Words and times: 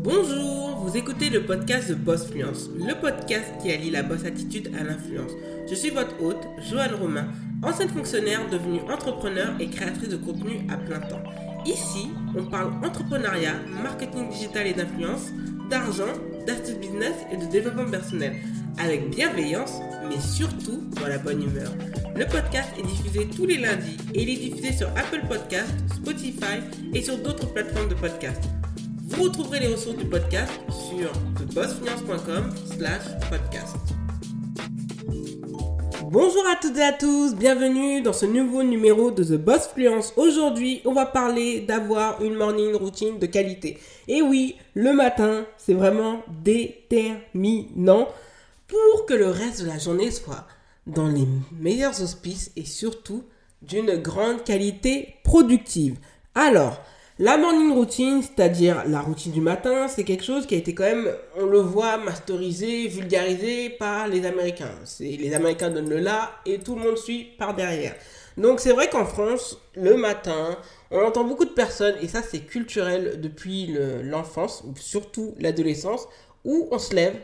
Bonjour, 0.00 0.76
vous 0.76 0.96
écoutez 0.96 1.28
le 1.28 1.42
podcast 1.42 1.88
de 1.88 1.94
Boss 1.96 2.28
Fluence, 2.28 2.70
le 2.78 2.94
podcast 3.00 3.46
qui 3.60 3.72
allie 3.72 3.90
la 3.90 4.04
boss 4.04 4.24
attitude 4.24 4.70
à 4.78 4.84
l'influence. 4.84 5.32
Je 5.68 5.74
suis 5.74 5.90
votre 5.90 6.22
hôte, 6.22 6.46
Joanne 6.70 6.94
Romain, 6.94 7.26
ancienne 7.64 7.88
fonctionnaire 7.88 8.48
devenue 8.48 8.78
entrepreneur 8.88 9.54
et 9.58 9.66
créatrice 9.66 10.10
de 10.10 10.16
contenu 10.16 10.60
à 10.70 10.76
plein 10.76 11.00
temps. 11.00 11.20
Ici, 11.66 12.10
on 12.36 12.44
parle 12.44 12.74
entrepreneuriat, 12.84 13.54
marketing 13.82 14.30
digital 14.30 14.68
et 14.68 14.72
d'influence, 14.72 15.32
d'argent, 15.68 16.14
d'astuces 16.46 16.78
business 16.78 17.14
et 17.32 17.36
de 17.36 17.46
développement 17.46 17.90
personnel, 17.90 18.36
avec 18.78 19.10
bienveillance, 19.10 19.80
mais 20.08 20.20
surtout 20.20 20.84
dans 21.00 21.08
la 21.08 21.18
bonne 21.18 21.42
humeur. 21.42 21.72
Le 22.14 22.24
podcast 22.24 22.70
est 22.78 22.86
diffusé 22.86 23.26
tous 23.34 23.46
les 23.46 23.58
lundis 23.58 23.96
et 24.14 24.22
il 24.22 24.30
est 24.30 24.48
diffusé 24.48 24.72
sur 24.72 24.86
Apple 24.90 25.22
Podcast, 25.28 25.74
Spotify 25.92 26.60
et 26.94 27.02
sur 27.02 27.18
d'autres 27.18 27.52
plateformes 27.52 27.88
de 27.88 27.94
podcast. 27.94 28.44
Vous 29.08 29.22
retrouverez 29.22 29.60
les 29.60 29.68
ressources 29.68 29.96
du 29.96 30.04
podcast 30.04 30.52
sur 30.68 31.10
thebossfinance.com 31.38 32.54
slash 32.66 33.02
podcast. 33.30 33.76
Bonjour 36.04 36.42
à 36.46 36.56
toutes 36.60 36.76
et 36.76 36.82
à 36.82 36.92
tous, 36.92 37.34
bienvenue 37.34 38.02
dans 38.02 38.12
ce 38.12 38.26
nouveau 38.26 38.62
numéro 38.62 39.10
de 39.10 39.24
The 39.24 39.40
Boss 39.40 39.68
Fluence. 39.68 40.12
Aujourd'hui, 40.16 40.82
on 40.84 40.92
va 40.92 41.06
parler 41.06 41.60
d'avoir 41.60 42.22
une 42.22 42.34
morning 42.34 42.74
routine 42.74 43.18
de 43.18 43.24
qualité. 43.24 43.78
Et 44.08 44.20
oui, 44.20 44.56
le 44.74 44.92
matin, 44.92 45.46
c'est 45.56 45.74
vraiment 45.74 46.22
déterminant 46.44 48.08
pour 48.66 49.06
que 49.06 49.14
le 49.14 49.28
reste 49.28 49.62
de 49.62 49.68
la 49.68 49.78
journée 49.78 50.10
soit 50.10 50.46
dans 50.86 51.08
les 51.08 51.26
meilleurs 51.58 52.02
auspices 52.02 52.52
et 52.56 52.66
surtout 52.66 53.24
d'une 53.62 53.96
grande 53.96 54.44
qualité 54.44 55.14
productive. 55.24 55.96
Alors, 56.34 56.82
la 57.20 57.36
morning 57.36 57.72
routine, 57.72 58.22
c'est-à-dire 58.22 58.84
la 58.86 59.00
routine 59.00 59.32
du 59.32 59.40
matin, 59.40 59.88
c'est 59.88 60.04
quelque 60.04 60.22
chose 60.22 60.46
qui 60.46 60.54
a 60.54 60.58
été 60.58 60.72
quand 60.72 60.84
même, 60.84 61.10
on 61.36 61.46
le 61.46 61.58
voit, 61.58 61.96
masterisé, 61.96 62.86
vulgarisé 62.86 63.70
par 63.70 64.06
les 64.06 64.24
Américains. 64.24 64.70
Les 65.00 65.34
Américains 65.34 65.70
donnent 65.70 65.90
le 65.90 65.98
là 65.98 66.30
et 66.46 66.58
tout 66.58 66.76
le 66.76 66.82
monde 66.82 66.96
suit 66.96 67.24
par 67.36 67.54
derrière. 67.54 67.94
Donc 68.36 68.60
c'est 68.60 68.72
vrai 68.72 68.88
qu'en 68.88 69.04
France, 69.04 69.58
le 69.74 69.96
matin, 69.96 70.56
on 70.92 71.00
entend 71.00 71.24
beaucoup 71.24 71.44
de 71.44 71.50
personnes, 71.50 71.96
et 72.00 72.06
ça 72.06 72.22
c'est 72.22 72.40
culturel 72.40 73.20
depuis 73.20 73.74
l'enfance, 74.04 74.62
surtout 74.76 75.34
l'adolescence, 75.40 76.06
où 76.44 76.68
on 76.70 76.78
se 76.78 76.94
lève, 76.94 77.16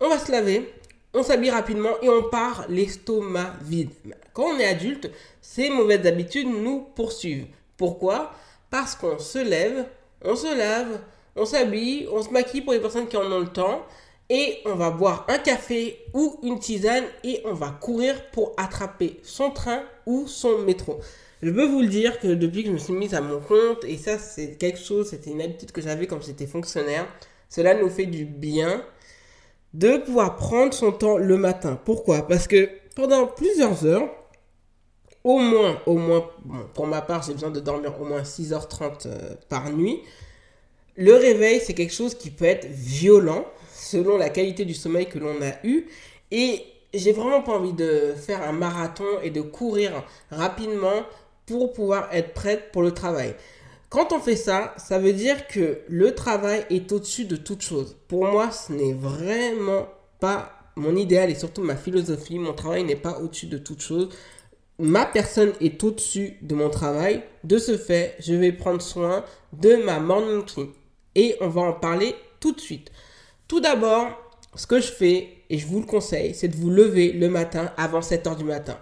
on 0.00 0.08
va 0.10 0.18
se 0.18 0.30
laver, 0.30 0.70
on 1.14 1.22
s'habille 1.22 1.50
rapidement 1.50 1.98
et 2.02 2.10
on 2.10 2.24
part 2.24 2.66
l'estomac 2.68 3.54
vide. 3.62 3.90
Quand 4.34 4.44
on 4.54 4.58
est 4.58 4.66
adulte, 4.66 5.10
ces 5.40 5.70
mauvaises 5.70 6.06
habitudes 6.06 6.46
nous 6.46 6.86
poursuivent. 6.94 7.46
Pourquoi? 7.78 8.32
Parce 8.70 8.94
qu'on 8.94 9.18
se 9.18 9.38
lève, 9.38 9.86
on 10.24 10.36
se 10.36 10.56
lave, 10.56 11.00
on 11.36 11.44
s'habille, 11.44 12.08
on 12.12 12.22
se 12.22 12.30
maquille 12.30 12.62
pour 12.62 12.72
les 12.72 12.80
personnes 12.80 13.08
qui 13.08 13.16
en 13.16 13.30
ont 13.30 13.40
le 13.40 13.48
temps, 13.48 13.84
et 14.28 14.58
on 14.64 14.76
va 14.76 14.90
boire 14.90 15.26
un 15.28 15.38
café 15.38 15.98
ou 16.14 16.38
une 16.44 16.60
tisane 16.60 17.04
et 17.24 17.42
on 17.44 17.52
va 17.52 17.70
courir 17.70 18.30
pour 18.30 18.54
attraper 18.56 19.18
son 19.24 19.50
train 19.50 19.82
ou 20.06 20.28
son 20.28 20.58
métro. 20.58 21.00
Je 21.42 21.50
peux 21.50 21.66
vous 21.66 21.80
le 21.80 21.88
dire 21.88 22.20
que 22.20 22.28
depuis 22.28 22.62
que 22.62 22.68
je 22.68 22.74
me 22.74 22.78
suis 22.78 22.92
mise 22.92 23.14
à 23.14 23.20
mon 23.20 23.40
compte, 23.40 23.84
et 23.84 23.96
ça 23.96 24.18
c'est 24.18 24.56
quelque 24.56 24.78
chose, 24.78 25.08
c'était 25.10 25.30
une 25.30 25.40
habitude 25.40 25.72
que 25.72 25.80
j'avais 25.80 26.06
quand 26.06 26.22
j'étais 26.22 26.46
fonctionnaire, 26.46 27.06
cela 27.48 27.74
nous 27.74 27.90
fait 27.90 28.06
du 28.06 28.24
bien 28.24 28.84
de 29.74 29.96
pouvoir 29.96 30.36
prendre 30.36 30.74
son 30.74 30.92
temps 30.92 31.16
le 31.16 31.36
matin. 31.36 31.80
Pourquoi? 31.84 32.28
Parce 32.28 32.46
que 32.46 32.68
pendant 32.94 33.26
plusieurs 33.26 33.84
heures, 33.84 34.08
au 35.24 35.38
moins, 35.38 35.80
au 35.86 35.96
moins, 35.96 36.28
pour 36.74 36.86
ma 36.86 37.02
part, 37.02 37.22
j'ai 37.22 37.34
besoin 37.34 37.50
de 37.50 37.60
dormir 37.60 38.00
au 38.00 38.04
moins 38.04 38.22
6h30 38.22 39.06
euh, 39.06 39.34
par 39.48 39.70
nuit. 39.70 40.00
Le 40.96 41.14
réveil, 41.14 41.60
c'est 41.60 41.74
quelque 41.74 41.92
chose 41.92 42.14
qui 42.14 42.30
peut 42.30 42.46
être 42.46 42.66
violent 42.66 43.44
selon 43.72 44.16
la 44.16 44.30
qualité 44.30 44.64
du 44.64 44.74
sommeil 44.74 45.06
que 45.08 45.18
l'on 45.18 45.40
a 45.42 45.64
eu. 45.64 45.86
Et 46.30 46.62
j'ai 46.94 47.12
vraiment 47.12 47.42
pas 47.42 47.52
envie 47.52 47.72
de 47.72 48.14
faire 48.16 48.42
un 48.42 48.52
marathon 48.52 49.04
et 49.22 49.30
de 49.30 49.40
courir 49.40 50.04
rapidement 50.30 51.04
pour 51.46 51.72
pouvoir 51.72 52.08
être 52.12 52.32
prête 52.32 52.72
pour 52.72 52.82
le 52.82 52.92
travail. 52.92 53.34
Quand 53.88 54.12
on 54.12 54.20
fait 54.20 54.36
ça, 54.36 54.74
ça 54.76 54.98
veut 54.98 55.12
dire 55.12 55.48
que 55.48 55.80
le 55.88 56.14
travail 56.14 56.64
est 56.70 56.92
au-dessus 56.92 57.24
de 57.24 57.36
toute 57.36 57.62
chose. 57.62 57.96
Pour 58.08 58.24
moi, 58.24 58.50
ce 58.52 58.72
n'est 58.72 58.92
vraiment 58.92 59.88
pas 60.20 60.52
mon 60.76 60.94
idéal 60.94 61.30
et 61.30 61.34
surtout 61.34 61.62
ma 61.62 61.76
philosophie. 61.76 62.38
Mon 62.38 62.52
travail 62.52 62.84
n'est 62.84 62.96
pas 62.96 63.18
au-dessus 63.18 63.46
de 63.46 63.58
toute 63.58 63.80
chose 63.80 64.10
ma 64.80 65.06
personne 65.06 65.52
est 65.60 65.82
au-dessus 65.84 66.36
de 66.42 66.54
mon 66.54 66.70
travail. 66.70 67.22
De 67.44 67.58
ce 67.58 67.76
fait, 67.76 68.16
je 68.20 68.34
vais 68.34 68.52
prendre 68.52 68.82
soin 68.82 69.24
de 69.52 69.76
ma 69.76 70.00
morning 70.00 70.38
routine. 70.38 70.68
Et 71.14 71.36
on 71.40 71.48
va 71.48 71.62
en 71.62 71.72
parler 71.72 72.14
tout 72.40 72.52
de 72.52 72.60
suite. 72.60 72.90
Tout 73.48 73.60
d'abord, 73.60 74.08
ce 74.54 74.66
que 74.66 74.80
je 74.80 74.90
fais, 74.90 75.28
et 75.48 75.58
je 75.58 75.66
vous 75.66 75.80
le 75.80 75.86
conseille, 75.86 76.34
c'est 76.34 76.48
de 76.48 76.56
vous 76.56 76.70
lever 76.70 77.12
le 77.12 77.28
matin 77.28 77.72
avant 77.76 78.00
7h 78.00 78.36
du 78.36 78.44
matin. 78.44 78.78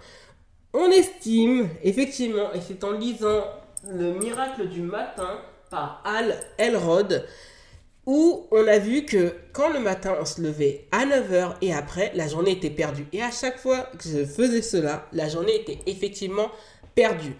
On 0.73 0.89
estime, 0.91 1.67
effectivement, 1.83 2.53
et 2.53 2.61
c'est 2.61 2.83
en 2.83 2.91
lisant 2.91 3.43
Le 3.87 4.13
miracle 4.13 4.67
du 4.67 4.81
matin 4.81 5.39
par 5.69 6.01
Al 6.05 6.35
Elrod, 6.57 7.25
où 8.09 8.47
on 8.49 8.65
a 8.65 8.79
vu 8.79 9.05
que 9.05 9.35
quand 9.53 9.69
le 9.69 9.79
matin 9.79 10.17
on 10.19 10.25
se 10.25 10.41
levait 10.41 10.87
à 10.91 11.05
9h 11.05 11.57
et 11.61 11.71
après, 11.71 12.11
la 12.15 12.27
journée 12.27 12.53
était 12.53 12.71
perdue. 12.71 13.05
Et 13.13 13.21
à 13.21 13.29
chaque 13.29 13.59
fois 13.59 13.87
que 13.99 14.09
je 14.09 14.25
faisais 14.25 14.63
cela, 14.63 15.07
la 15.13 15.29
journée 15.29 15.61
était 15.61 15.77
effectivement 15.85 16.49
perdue. 16.95 17.35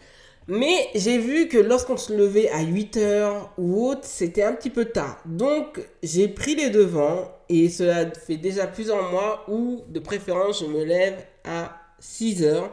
Mais 0.47 0.89
j'ai 0.93 1.17
vu 1.17 1.47
que 1.47 1.57
lorsqu'on 1.57 1.97
se 1.97 2.13
levait 2.13 2.49
à 2.51 2.63
8h 2.63 3.47
ou 3.57 3.87
autre, 3.87 4.03
c'était 4.03 4.43
un 4.43 4.53
petit 4.53 4.69
peu 4.69 4.85
tard. 4.85 5.19
Donc 5.25 5.81
j'ai 6.03 6.27
pris 6.27 6.53
les 6.53 6.69
devants 6.69 7.31
et 7.49 7.67
cela 7.69 8.05
fait 8.11 8.37
déjà 8.37 8.67
plusieurs 8.67 9.09
mois 9.09 9.45
où 9.47 9.81
de 9.87 9.99
préférence 9.99 10.59
je 10.59 10.67
me 10.67 10.83
lève 10.83 11.15
à 11.45 11.81
6h. 11.99 12.69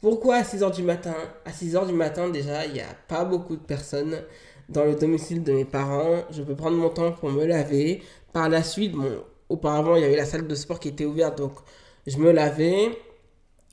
Pourquoi 0.00 0.36
à 0.36 0.42
6h 0.44 0.74
du 0.74 0.82
matin? 0.82 1.14
À 1.44 1.50
6h 1.50 1.86
du 1.88 1.92
matin 1.92 2.30
déjà, 2.30 2.64
il 2.64 2.72
n'y 2.72 2.80
a 2.80 2.96
pas 3.06 3.26
beaucoup 3.26 3.56
de 3.56 3.62
personnes 3.62 4.22
dans 4.68 4.84
le 4.84 4.94
domicile 4.94 5.42
de 5.42 5.52
mes 5.52 5.64
parents. 5.64 6.24
Je 6.30 6.42
peux 6.42 6.54
prendre 6.54 6.76
mon 6.76 6.90
temps 6.90 7.12
pour 7.12 7.30
me 7.30 7.44
laver. 7.44 8.02
Par 8.32 8.48
la 8.48 8.62
suite, 8.62 8.92
bon, 8.92 9.22
auparavant, 9.48 9.96
il 9.96 10.02
y 10.02 10.04
avait 10.04 10.16
la 10.16 10.24
salle 10.24 10.46
de 10.46 10.54
sport 10.54 10.80
qui 10.80 10.88
était 10.88 11.04
ouverte, 11.04 11.38
donc 11.38 11.52
je 12.06 12.18
me 12.18 12.32
lavais. 12.32 12.90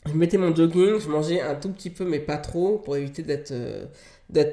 Je 0.08 0.14
mettais 0.14 0.38
mon 0.38 0.56
jogging, 0.56 1.00
je 1.00 1.08
mangeais 1.10 1.42
un 1.42 1.56
tout 1.56 1.70
petit 1.70 1.92
peu, 1.92 2.06
mais 2.06 2.20
pas 2.20 2.38
trop, 2.38 2.80
pour 2.80 2.98
éviter 2.98 3.22
d'être 3.22 3.52
euh, 3.52 3.86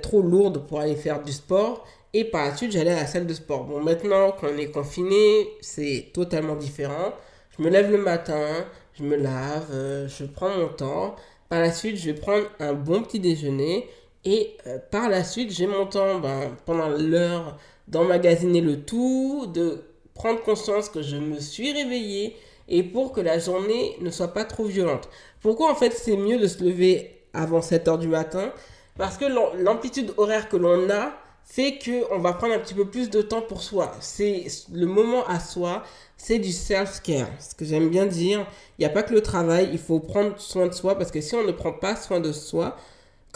trop 0.03 0.21
lourde 0.21 0.67
pour 0.67 0.81
aller 0.81 0.97
faire 0.97 1.23
du 1.23 1.33
sport. 1.33 1.87
Et 2.13 2.25
par 2.25 2.47
la 2.47 2.57
suite, 2.57 2.73
j'allais 2.73 2.93
à 2.93 3.01
la 3.01 3.07
salle 3.07 3.27
de 3.27 3.35
sport. 3.35 3.65
Bon, 3.65 3.81
maintenant, 3.83 4.33
quand 4.39 4.49
on 4.53 4.59
est 4.59 4.71
confiné, 4.71 5.49
c'est 5.61 6.11
totalement 6.13 6.55
différent. 6.55 7.13
Je 7.57 7.63
me 7.63 7.71
lève 7.71 7.91
le 7.91 7.99
matin, 7.99 8.67
je 8.95 9.03
me 9.03 9.17
lave, 9.17 9.69
euh, 9.73 10.09
je 10.09 10.25
prends 10.25 10.51
mon 10.51 10.69
temps. 10.69 11.17
Par 11.49 11.61
la 11.61 11.73
suite, 11.73 11.97
je 11.97 12.11
vais 12.11 12.19
prendre 12.19 12.45
un 12.61 12.75
bon 12.75 13.03
petit 13.03 13.21
déjeuner. 13.21 13.89
Et 14.25 14.57
euh, 14.67 14.79
par 14.91 15.09
la 15.09 15.25
suite, 15.25 15.51
j'ai 15.51 15.67
mon 15.67 15.87
temps 15.87 16.19
ben, 16.19 16.57
pendant 16.67 16.89
l'heure 16.89 17.59
d'emmagasiner 17.87 18.61
le 18.61 18.83
tout, 18.83 19.47
de 19.53 19.85
prendre 20.15 20.43
conscience 20.43 20.89
que 20.89 21.03
je 21.03 21.17
me 21.17 21.41
suis 21.41 21.73
réveillé 21.73 22.37
et 22.69 22.83
pour 22.83 23.13
que 23.13 23.21
la 23.21 23.39
journée 23.39 23.97
ne 24.01 24.11
soit 24.11 24.35
pas 24.35 24.45
trop 24.45 24.65
violente. 24.65 25.09
Pourquoi 25.41 25.71
en 25.71 25.75
fait 25.75 25.93
c'est 25.93 26.17
mieux 26.17 26.39
de 26.39 26.47
se 26.47 26.63
lever 26.63 27.23
avant 27.33 27.61
7h 27.61 27.99
du 27.99 28.09
matin? 28.09 28.53
Parce 28.97 29.17
que 29.17 29.25
l'amplitude 29.63 30.13
horaire 30.17 30.49
que 30.49 30.57
l'on 30.57 30.91
a 30.91 31.13
fait 31.45 31.79
qu'on 31.83 32.19
va 32.19 32.35
prendre 32.35 32.53
un 32.53 32.59
petit 32.59 32.75
peu 32.75 32.85
plus 32.85 33.09
de 33.09 33.23
temps 33.23 33.41
pour 33.41 33.63
soi. 33.63 33.93
C'est 34.01 34.47
le 34.71 34.87
moment 34.87 35.25
à 35.27 35.41
soi, 35.41 35.83
c'est 36.19 36.39
du 36.39 36.53
self-care. 36.53 37.29
Ce 37.41 37.55
que 37.55 37.65
j'aime 37.65 37.89
bien 37.89 38.05
dire, 38.05 38.47
il 38.79 38.83
n'y 38.83 38.87
a 38.87 38.91
pas 38.91 39.03
que 39.03 39.15
le 39.15 39.23
travail, 39.23 39.71
il 39.73 39.79
faut 39.79 40.01
prendre 40.01 40.39
soin 40.39 40.67
de 40.67 40.75
soi 40.75 40.99
parce 40.99 41.11
que 41.11 41.23
si 41.23 41.35
on 41.37 41.45
ne 41.45 41.53
prend 41.53 41.73
pas 41.73 41.97
soin 41.97 42.21
de 42.21 42.33
soi, 42.33 42.77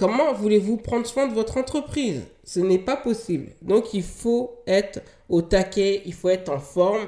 Comment 0.02 0.32
voulez-vous 0.32 0.78
prendre 0.78 1.06
soin 1.06 1.28
de 1.28 1.32
votre 1.32 1.58
entreprise? 1.58 2.22
Ce 2.42 2.58
n'est 2.58 2.80
pas 2.80 2.96
possible. 2.96 3.52
Donc 3.62 3.94
il 3.94 4.02
faut 4.02 4.50
être 4.66 5.00
au 5.28 5.42
taquet, 5.42 6.02
il 6.04 6.12
faut 6.12 6.28
être 6.28 6.48
en 6.48 6.58
forme. 6.58 7.06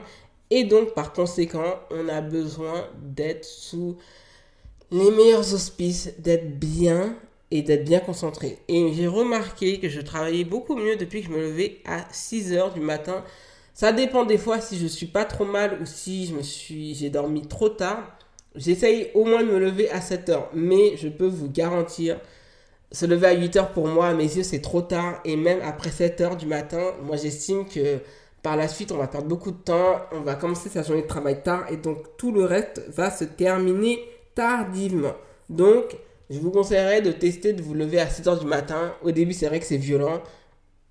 Et 0.48 0.62
donc 0.62 0.94
par 0.94 1.12
conséquent, 1.12 1.80
on 1.90 2.08
a 2.08 2.20
besoin 2.20 2.86
d'être 3.02 3.44
sous 3.44 3.96
les 4.92 5.10
meilleurs 5.10 5.52
auspices, 5.54 6.12
d'être 6.20 6.60
bien 6.60 7.16
et 7.50 7.62
d'être 7.62 7.82
bien 7.82 7.98
concentré. 7.98 8.58
Et 8.68 8.92
j'ai 8.92 9.08
remarqué 9.08 9.80
que 9.80 9.88
je 9.88 10.00
travaillais 10.00 10.44
beaucoup 10.44 10.76
mieux 10.76 10.94
depuis 10.94 11.22
que 11.22 11.26
je 11.26 11.32
me 11.32 11.48
levais 11.48 11.78
à 11.84 12.06
6 12.12 12.52
heures 12.52 12.72
du 12.72 12.78
matin. 12.78 13.24
Ça 13.74 13.90
dépend 13.90 14.24
des 14.24 14.38
fois 14.38 14.60
si 14.60 14.78
je 14.78 14.86
suis 14.86 15.06
pas 15.06 15.24
trop 15.24 15.46
mal 15.46 15.80
ou 15.82 15.84
si 15.84 16.26
je 16.26 16.34
me 16.34 16.42
suis 16.42 16.94
j'ai 16.94 17.10
dormi 17.10 17.42
trop 17.48 17.70
tard. 17.70 18.16
J'essaye 18.54 19.10
au 19.14 19.24
moins 19.24 19.42
de 19.42 19.50
me 19.50 19.58
lever 19.58 19.90
à 19.90 20.00
7 20.00 20.28
heures, 20.28 20.50
mais 20.54 20.96
je 20.96 21.08
peux 21.08 21.26
vous 21.26 21.50
garantir 21.50 22.20
se 22.94 23.06
lever 23.06 23.26
à 23.26 23.32
8 23.32 23.56
heures 23.56 23.72
pour 23.72 23.88
moi, 23.88 24.06
à 24.06 24.14
mes 24.14 24.22
yeux, 24.22 24.44
c'est 24.44 24.60
trop 24.60 24.80
tard. 24.80 25.20
Et 25.24 25.36
même 25.36 25.60
après 25.62 25.90
7 25.90 26.20
heures 26.20 26.36
du 26.36 26.46
matin, 26.46 26.92
moi 27.02 27.16
j'estime 27.16 27.66
que 27.66 27.98
par 28.42 28.56
la 28.56 28.68
suite, 28.68 28.92
on 28.92 28.98
va 28.98 29.08
perdre 29.08 29.26
beaucoup 29.26 29.50
de 29.50 29.56
temps. 29.56 29.96
On 30.12 30.20
va 30.20 30.34
commencer 30.34 30.68
sa 30.68 30.82
journée 30.82 31.02
de 31.02 31.06
travail 31.06 31.42
tard. 31.42 31.64
Et 31.70 31.76
donc 31.76 32.16
tout 32.16 32.30
le 32.30 32.44
reste 32.44 32.82
va 32.88 33.10
se 33.10 33.24
terminer 33.24 33.98
tardivement. 34.34 35.14
Donc, 35.48 35.96
je 36.30 36.38
vous 36.38 36.50
conseillerais 36.50 37.02
de 37.02 37.10
tester 37.12 37.52
de 37.52 37.62
vous 37.62 37.74
lever 37.74 37.98
à 38.00 38.08
6 38.08 38.28
heures 38.28 38.38
du 38.38 38.46
matin. 38.46 38.94
Au 39.02 39.10
début, 39.10 39.32
c'est 39.32 39.46
vrai 39.46 39.60
que 39.60 39.66
c'est 39.66 39.76
violent. 39.76 40.22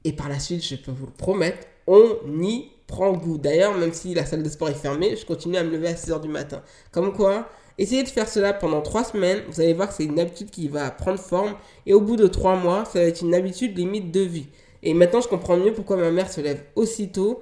Et 0.04 0.14
par 0.14 0.30
la 0.30 0.40
suite, 0.40 0.64
je 0.64 0.76
peux 0.76 0.92
vous 0.92 1.06
le 1.06 1.12
promettre, 1.12 1.66
on 1.88 2.18
y 2.42 2.70
prend 2.88 3.14
goût. 3.14 3.38
D'ailleurs, 3.38 3.78
même 3.78 3.94
si 3.94 4.14
la 4.14 4.26
salle 4.26 4.44
de 4.44 4.50
sport 4.50 4.70
est 4.70 4.74
fermée, 4.74 5.16
je 5.16 5.26
continue 5.26 5.58
à 5.58 5.64
me 5.64 5.72
lever 5.72 5.88
à 5.88 5.94
6h 5.94 6.22
du 6.22 6.28
matin. 6.28 6.62
Comme 6.92 7.14
quoi, 7.14 7.48
essayez 7.78 8.04
de 8.04 8.10
faire 8.10 8.28
cela 8.28 8.54
pendant 8.54 8.82
3 8.82 9.04
semaines, 9.06 9.42
vous 9.50 9.62
allez 9.62 9.74
voir 9.74 9.90
que 9.90 9.96
c'est 9.96 10.06
une 10.06 10.20
habitude 10.20 10.50
qui 10.50 10.68
va 10.68 10.92
prendre 10.92 11.20
forme, 11.20 11.56
et 11.86 11.94
au 11.94 12.02
bout 12.02 12.16
de 12.16 12.28
3 12.28 12.56
mois, 12.56 12.86
ça 12.86 13.00
va 13.00 13.06
être 13.06 13.22
une 13.22 13.34
habitude 13.36 13.78
limite 13.78 14.12
de 14.12 14.22
vie. 14.22 14.48
Et 14.82 14.94
maintenant, 14.94 15.22
je 15.22 15.28
comprends 15.28 15.58
mieux 15.58 15.74
pourquoi 15.74 15.98
ma 15.98 16.12
mère 16.12 16.32
se 16.32 16.42
lève 16.42 16.62
aussitôt, 16.76 17.42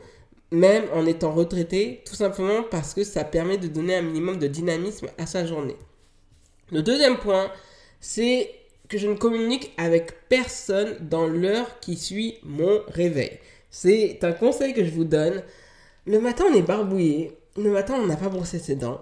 même 0.51 0.83
en 0.93 1.05
étant 1.05 1.31
retraitée, 1.31 2.01
tout 2.05 2.15
simplement 2.15 2.63
parce 2.69 2.93
que 2.93 3.03
ça 3.03 3.23
permet 3.23 3.57
de 3.57 3.67
donner 3.67 3.95
un 3.95 4.01
minimum 4.01 4.37
de 4.37 4.47
dynamisme 4.47 5.07
à 5.17 5.25
sa 5.25 5.45
journée. 5.45 5.77
Le 6.71 6.81
deuxième 6.81 7.17
point, 7.17 7.51
c'est 7.99 8.51
que 8.89 8.97
je 8.97 9.07
ne 9.07 9.15
communique 9.15 9.73
avec 9.77 10.27
personne 10.27 10.97
dans 11.01 11.25
l'heure 11.25 11.79
qui 11.79 11.95
suit 11.95 12.37
mon 12.43 12.81
réveil. 12.89 13.39
C'est 13.69 14.19
un 14.23 14.33
conseil 14.33 14.73
que 14.73 14.83
je 14.83 14.91
vous 14.91 15.05
donne. 15.05 15.41
Le 16.05 16.19
matin, 16.19 16.45
on 16.51 16.53
est 16.53 16.61
barbouillé. 16.61 17.37
Le 17.57 17.71
matin, 17.71 17.95
on 17.97 18.05
n'a 18.05 18.17
pas 18.17 18.27
brossé 18.27 18.59
ses 18.59 18.75
dents. 18.75 19.01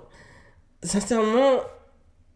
Sincèrement, 0.82 1.60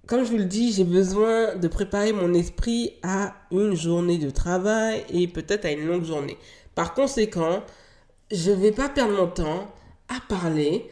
comme 0.06 0.26
je 0.26 0.32
vous 0.32 0.38
le 0.38 0.44
dis, 0.44 0.74
j'ai 0.74 0.84
besoin 0.84 1.56
de 1.56 1.68
préparer 1.70 2.12
mon 2.12 2.34
esprit 2.34 2.94
à 3.02 3.34
une 3.52 3.74
journée 3.74 4.18
de 4.18 4.30
travail 4.30 5.06
et 5.10 5.30
peut-être 5.30 5.64
à 5.64 5.72
une 5.72 5.88
longue 5.88 6.04
journée. 6.04 6.38
Par 6.76 6.94
conséquent, 6.94 7.64
je 8.32 8.52
ne 8.52 8.56
vais 8.58 8.74
pas 8.74 8.90
perdre 8.90 9.14
mon 9.14 9.28
temps 9.28 9.72
à 10.10 10.20
parler, 10.28 10.90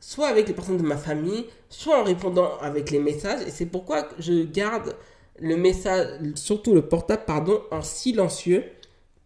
soit 0.00 0.28
avec 0.28 0.48
les 0.48 0.54
personnes 0.54 0.78
de 0.78 0.82
ma 0.82 0.96
famille, 0.96 1.44
soit 1.68 2.00
en 2.00 2.04
répondant 2.04 2.56
avec 2.62 2.90
les 2.90 3.00
messages. 3.00 3.42
Et 3.46 3.50
c'est 3.50 3.66
pourquoi 3.66 4.08
je 4.18 4.42
garde 4.44 4.96
le 5.38 5.58
message, 5.58 6.06
surtout 6.36 6.72
le 6.72 6.88
portable, 6.88 7.24
pardon, 7.26 7.60
en 7.70 7.82
silencieux 7.82 8.64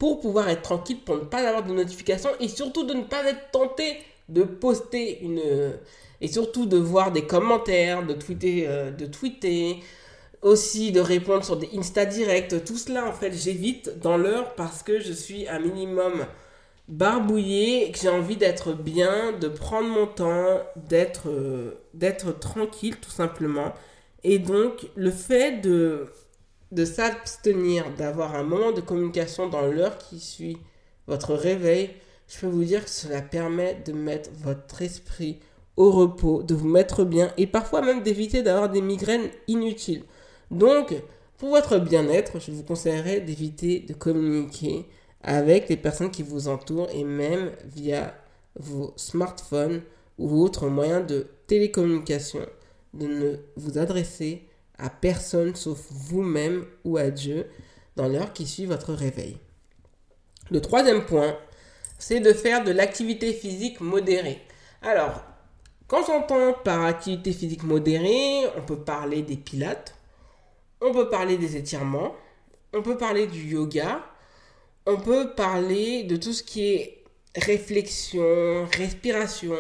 pour 0.01 0.19
pouvoir 0.19 0.49
être 0.49 0.63
tranquille, 0.63 0.99
pour 1.05 1.17
ne 1.17 1.25
pas 1.25 1.47
avoir 1.49 1.63
de 1.65 1.73
notifications 1.73 2.31
et 2.41 2.49
surtout 2.49 2.85
de 2.85 2.95
ne 2.95 3.03
pas 3.03 3.25
être 3.25 3.53
tenté 3.53 3.99
de 4.29 4.43
poster 4.43 5.21
une 5.23 5.41
et 6.21 6.29
surtout 6.29 6.67
de 6.67 6.77
voir 6.77 7.13
des 7.13 7.27
commentaires, 7.27 8.07
de 8.07 8.15
tweeter, 8.15 8.67
euh, 8.67 8.91
de 8.91 9.07
tweeter, 9.07 9.81
aussi 10.43 10.93
de 10.93 11.01
répondre 11.01 11.45
sur 11.45 11.57
des 11.57 11.69
Insta 11.77 12.07
Direct. 12.07 12.65
Tout 12.65 12.77
cela, 12.77 13.07
en 13.07 13.13
fait, 13.13 13.33
j'évite 13.33 13.99
dans 14.01 14.17
l'heure 14.17 14.55
parce 14.55 14.83
que 14.83 15.01
je 15.01 15.13
suis 15.13 15.49
un 15.49 15.59
minimum 15.59 16.27
barbouillé, 16.89 17.91
que 17.93 17.99
j'ai 17.99 18.09
envie 18.09 18.37
d'être 18.37 18.73
bien, 18.73 19.33
de 19.33 19.49
prendre 19.49 19.89
mon 19.89 20.07
temps, 20.07 20.61
d'être 20.77 21.29
euh, 21.29 21.73
d'être 21.95 22.39
tranquille 22.39 22.97
tout 22.97 23.11
simplement. 23.11 23.75
Et 24.25 24.39
donc, 24.39 24.89
le 24.97 25.11
fait 25.11 25.61
de, 25.61 26.07
de 26.73 26.85
s'abstenir, 26.85 27.85
d'avoir 27.97 28.35
un 28.35 28.43
moment 28.43 28.73
de 28.73 28.81
communication 28.81 29.49
dans 29.49 29.63
l'heure 29.63 29.99
qui 29.99 30.19
suit 30.19 30.59
votre 31.07 31.35
réveil, 31.35 31.91
je 32.29 32.41
peux 32.41 32.47
vous 32.47 32.65
dire 32.65 32.85
que 32.85 32.91
cela 32.91 33.23
permet 33.23 33.75
de 33.87 33.93
mettre 33.93 34.31
votre 34.35 34.83
esprit 34.83 35.41
au 35.79 35.93
repos, 35.93 36.43
de 36.43 36.57
vous 36.57 36.69
mettre 36.69 37.05
bien 37.05 37.33
et 37.39 37.47
parfois 37.47 37.81
même 37.81 38.03
d'éviter 38.03 38.43
d'avoir 38.43 38.69
des 38.69 38.83
migraines 38.83 39.31
inutiles. 39.47 40.03
Donc, 40.51 40.93
pour 41.39 41.51
votre 41.51 41.79
bien-être, 41.79 42.41
je 42.41 42.51
vous 42.51 42.65
conseillerais 42.65 43.21
d'éviter 43.21 43.81
de 43.81 43.95
communiquer 43.95 44.87
avec 45.23 45.69
les 45.69 45.77
personnes 45.77 46.11
qui 46.11 46.25
vous 46.25 46.49
entourent 46.49 46.91
et 46.93 47.05
même 47.05 47.53
via 47.65 48.13
vos 48.59 48.93
smartphones 48.97 49.83
ou 50.19 50.43
autres 50.43 50.67
moyens 50.67 51.07
de 51.07 51.29
télécommunication, 51.47 52.45
de 52.93 53.07
ne 53.07 53.37
vous 53.57 53.79
adresser 53.79 54.43
à 54.79 54.91
personne 54.91 55.55
sauf 55.55 55.87
vous-même 55.91 56.65
ou 56.85 56.97
à 56.97 57.11
Dieu 57.11 57.47
dans 57.95 58.09
l'heure 58.09 58.33
qui 58.33 58.49
suit 58.49 58.67
votre 58.67 58.93
réveil. 58.93 59.37
Le 60.51 60.61
troisième 60.61 61.05
point, 61.05 61.37
c'est 62.01 62.21
de 62.21 62.33
faire 62.33 62.65
de 62.65 62.73
l'activité 62.73 63.33
physique 63.33 63.81
modérée. 63.81 64.41
Alors, 64.83 65.23
quand 65.89 66.05
j'entends 66.07 66.53
par 66.53 66.85
activité 66.85 67.33
physique 67.33 67.65
modérée, 67.65 68.43
on 68.57 68.61
peut 68.61 68.79
parler 68.79 69.23
des 69.23 69.37
pilates, 69.37 69.95
on 70.83 70.93
peut 70.93 71.09
parler 71.09 71.39
des 71.39 71.57
étirements, 71.57 72.15
on 72.75 72.83
peut 72.83 72.99
parler 72.99 73.27
du 73.27 73.41
yoga, 73.41 74.05
on 74.87 74.99
peut 74.99 75.31
parler 75.35 76.05
de 76.05 76.17
tout 76.17 76.35
ce 76.35 76.43
qui 76.43 76.75
est 76.75 77.05
réflexion, 77.35 78.67
respiration, 78.77 79.57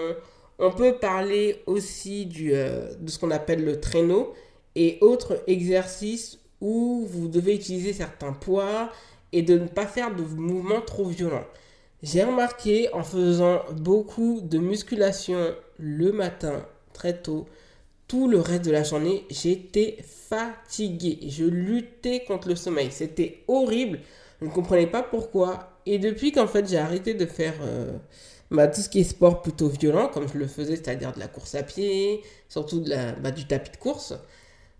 on 0.58 0.70
peut 0.70 0.96
parler 0.98 1.62
aussi 1.66 2.28
euh, 2.52 2.94
de 3.00 3.10
ce 3.10 3.18
qu'on 3.18 3.30
appelle 3.30 3.64
le 3.64 3.80
traîneau 3.80 4.34
et 4.74 4.98
autres 5.00 5.42
exercices 5.46 6.38
où 6.60 7.06
vous 7.08 7.28
devez 7.28 7.54
utiliser 7.54 7.94
certains 7.94 8.32
poids 8.32 8.90
et 9.32 9.40
de 9.40 9.58
ne 9.58 9.66
pas 9.66 9.86
faire 9.86 10.14
de 10.14 10.22
mouvements 10.22 10.82
trop 10.82 11.06
violents. 11.06 11.44
J'ai 12.02 12.22
remarqué 12.22 12.92
en 12.92 13.02
faisant 13.02 13.62
beaucoup 13.72 14.40
de 14.42 14.58
musculation 14.58 15.54
le 15.78 16.12
matin, 16.12 16.66
très 16.92 17.20
tôt, 17.20 17.46
tout 18.06 18.28
le 18.28 18.40
reste 18.40 18.64
de 18.64 18.70
la 18.70 18.82
journée, 18.82 19.24
j'étais 19.30 19.98
fatigué. 20.02 21.18
Je 21.28 21.44
luttais 21.44 22.24
contre 22.24 22.48
le 22.48 22.56
sommeil. 22.56 22.90
C'était 22.90 23.44
horrible. 23.48 24.00
Je 24.40 24.46
ne 24.46 24.50
comprenais 24.50 24.86
pas 24.86 25.02
pourquoi. 25.02 25.80
Et 25.86 25.98
depuis 25.98 26.32
qu'en 26.32 26.46
fait 26.46 26.68
j'ai 26.68 26.78
arrêté 26.78 27.14
de 27.14 27.26
faire 27.26 27.54
euh, 27.62 27.96
bah, 28.50 28.68
tout 28.68 28.80
ce 28.80 28.88
qui 28.88 29.00
est 29.00 29.04
sport 29.04 29.42
plutôt 29.42 29.68
violent, 29.68 30.08
comme 30.08 30.28
je 30.28 30.38
le 30.38 30.46
faisais, 30.46 30.76
c'est-à-dire 30.76 31.12
de 31.12 31.20
la 31.20 31.28
course 31.28 31.54
à 31.54 31.62
pied, 31.62 32.22
surtout 32.48 32.84
bah, 33.20 33.30
du 33.30 33.46
tapis 33.46 33.70
de 33.70 33.76
course, 33.76 34.14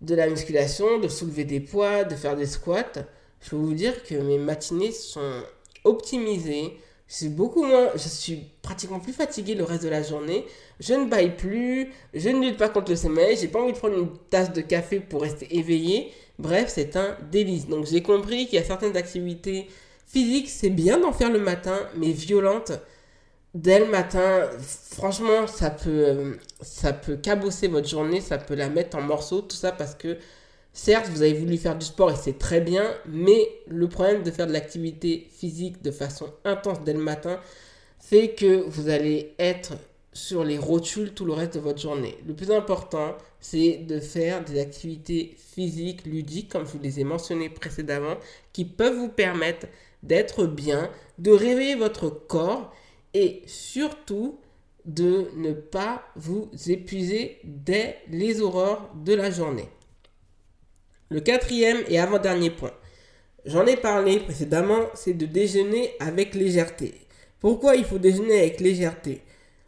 de 0.00 0.14
la 0.14 0.28
musculation, 0.28 0.98
de 0.98 1.08
soulever 1.08 1.44
des 1.44 1.60
poids, 1.60 2.04
de 2.04 2.14
faire 2.14 2.36
des 2.36 2.46
squats, 2.46 2.92
je 3.40 3.50
peux 3.50 3.56
vous 3.56 3.74
dire 3.74 4.02
que 4.04 4.14
mes 4.14 4.38
matinées 4.38 4.92
sont 4.92 5.42
optimisées 5.84 6.74
c'est 7.08 7.34
beaucoup 7.34 7.64
moins, 7.64 7.88
je 7.94 8.08
suis 8.08 8.44
pratiquement 8.62 9.00
plus 9.00 9.12
fatigué 9.14 9.54
le 9.54 9.64
reste 9.64 9.82
de 9.82 9.88
la 9.88 10.02
journée. 10.02 10.44
Je 10.78 10.94
ne 10.94 11.06
baille 11.06 11.36
plus, 11.36 11.90
je 12.14 12.28
ne 12.28 12.40
lutte 12.40 12.58
pas 12.58 12.68
contre 12.68 12.90
le 12.90 12.96
sommeil, 12.96 13.36
j'ai 13.40 13.48
pas 13.48 13.60
envie 13.60 13.72
de 13.72 13.78
prendre 13.78 13.98
une 13.98 14.10
tasse 14.30 14.52
de 14.52 14.60
café 14.60 15.00
pour 15.00 15.22
rester 15.22 15.56
éveillé. 15.56 16.12
Bref, 16.38 16.70
c'est 16.74 16.96
un 16.96 17.16
délice. 17.32 17.66
Donc 17.66 17.86
j'ai 17.86 18.02
compris 18.02 18.46
qu'il 18.46 18.58
y 18.58 18.62
a 18.62 18.64
certaines 18.64 18.96
activités 18.96 19.68
physiques, 20.06 20.48
c'est 20.48 20.70
bien 20.70 20.98
d'en 21.00 21.12
faire 21.12 21.30
le 21.32 21.40
matin, 21.40 21.78
mais 21.96 22.12
violentes 22.12 22.72
dès 23.54 23.78
le 23.80 23.86
matin, 23.86 24.48
franchement, 24.60 25.46
ça 25.46 25.70
peut, 25.70 25.88
euh, 25.88 26.34
ça 26.60 26.92
peut 26.92 27.16
cabosser 27.16 27.68
votre 27.68 27.88
journée, 27.88 28.20
ça 28.20 28.38
peut 28.38 28.54
la 28.54 28.68
mettre 28.68 28.96
en 28.96 29.00
morceaux, 29.00 29.42
tout 29.42 29.56
ça 29.56 29.72
parce 29.72 29.94
que 29.94 30.16
Certes, 30.80 31.08
vous 31.08 31.22
avez 31.22 31.32
voulu 31.32 31.56
faire 31.56 31.76
du 31.76 31.84
sport 31.84 32.12
et 32.12 32.14
c'est 32.14 32.38
très 32.38 32.60
bien, 32.60 32.94
mais 33.04 33.48
le 33.66 33.88
problème 33.88 34.22
de 34.22 34.30
faire 34.30 34.46
de 34.46 34.52
l'activité 34.52 35.26
physique 35.28 35.82
de 35.82 35.90
façon 35.90 36.32
intense 36.44 36.84
dès 36.84 36.92
le 36.92 37.00
matin 37.00 37.40
fait 37.98 38.28
que 38.28 38.62
vous 38.68 38.88
allez 38.88 39.34
être 39.40 39.72
sur 40.12 40.44
les 40.44 40.56
rotules 40.56 41.14
tout 41.14 41.24
le 41.24 41.32
reste 41.32 41.54
de 41.54 41.58
votre 41.58 41.80
journée. 41.80 42.16
Le 42.28 42.32
plus 42.32 42.52
important, 42.52 43.16
c'est 43.40 43.78
de 43.78 43.98
faire 43.98 44.44
des 44.44 44.60
activités 44.60 45.34
physiques, 45.36 46.06
ludiques, 46.06 46.48
comme 46.52 46.64
je 46.64 46.70
vous 46.70 46.80
les 46.80 47.00
ai 47.00 47.04
mentionnées 47.04 47.50
précédemment, 47.50 48.14
qui 48.52 48.64
peuvent 48.64 48.96
vous 48.96 49.08
permettre 49.08 49.66
d'être 50.04 50.46
bien, 50.46 50.90
de 51.18 51.32
réveiller 51.32 51.74
votre 51.74 52.08
corps 52.08 52.72
et 53.14 53.42
surtout 53.46 54.38
de 54.84 55.26
ne 55.34 55.54
pas 55.54 56.04
vous 56.14 56.48
épuiser 56.68 57.38
dès 57.42 57.96
les 58.08 58.40
aurores 58.40 58.88
de 59.04 59.14
la 59.14 59.32
journée. 59.32 59.68
Le 61.10 61.20
quatrième 61.20 61.78
et 61.88 61.98
avant-dernier 61.98 62.50
point, 62.50 62.72
j'en 63.46 63.64
ai 63.64 63.76
parlé 63.76 64.20
précédemment, 64.20 64.90
c'est 64.94 65.14
de 65.14 65.24
déjeuner 65.24 65.92
avec 66.00 66.34
légèreté. 66.34 66.94
Pourquoi 67.40 67.76
il 67.76 67.84
faut 67.84 67.98
déjeuner 67.98 68.40
avec 68.40 68.60
légèreté? 68.60 69.22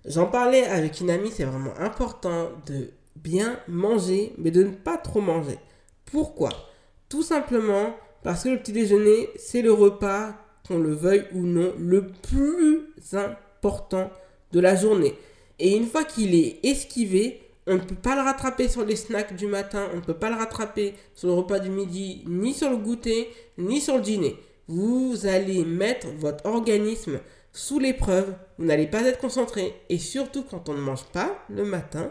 J'en 0.05 0.27
parlais 0.27 0.65
avec 0.65 1.01
une 1.01 1.11
amie, 1.11 1.31
c'est 1.31 1.45
vraiment 1.45 1.75
important 1.79 2.51
de 2.67 2.91
bien 3.17 3.59
manger, 3.69 4.35
mais 4.37 4.51
de 4.51 4.65
ne 4.65 4.75
pas 4.75 4.99
trop 4.99 5.21
manger. 5.21 5.59
Pourquoi? 6.05 6.51
Tout 7.09 7.23
simplement 7.23 7.95
parce 8.23 8.45
que 8.45 8.51
le 8.51 8.59
petit 8.59 8.73
déjeuner, 8.73 9.31
c'est 9.37 9.63
le 9.63 9.73
repas, 9.73 10.35
qu'on 10.67 10.79
le 10.79 10.93
veuille 10.93 11.25
ou 11.33 11.47
non, 11.47 11.73
le 11.79 12.07
plus 12.07 12.87
important 13.15 14.11
de 14.53 14.61
la 14.61 14.77
journée. 14.77 15.15
Et 15.59 15.75
une 15.75 15.87
fois 15.87 16.05
qu'il 16.05 16.35
est 16.35 16.59
esquivé, 16.65 17.41
on 17.67 17.75
ne 17.75 17.81
peut 17.81 17.95
pas 17.95 18.15
le 18.15 18.23
rattraper 18.23 18.69
sur 18.69 18.85
les 18.85 18.97
snacks 18.97 19.37
du 19.37 19.47
matin, 19.47 19.89
on 19.93 19.97
ne 19.97 20.01
peut 20.03 20.15
pas 20.15 20.31
le 20.31 20.37
rattraper 20.37 20.95
sur 21.15 21.29
le 21.29 21.35
repas 21.35 21.59
du 21.59 21.71
midi, 21.71 22.25
ni 22.27 22.55
sur 22.55 22.71
le 22.71 22.77
goûter, 22.77 23.31
ni 23.59 23.81
sur 23.81 23.97
le 23.97 24.03
dîner. 24.03 24.37
Vous 24.69 25.27
allez 25.27 25.65
mettre 25.65 26.09
votre 26.19 26.47
organisme 26.47 27.21
sous 27.53 27.79
l'épreuve, 27.79 28.35
vous 28.59 28.65
n'allez 28.65 28.87
pas 28.87 29.03
être 29.03 29.19
concentré. 29.19 29.75
Et 29.89 29.99
surtout 29.99 30.45
quand 30.45 30.69
on 30.69 30.75
ne 30.75 30.81
mange 30.81 31.05
pas 31.13 31.45
le 31.49 31.65
matin, 31.65 32.11